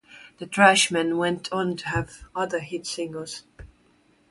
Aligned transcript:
The 0.39 0.47
Trashmen 0.47 1.17
went 1.19 1.53
on 1.53 1.77
to 1.77 1.89
have 1.89 2.23
other 2.35 2.57
hit 2.57 2.87
singles. 2.87 3.43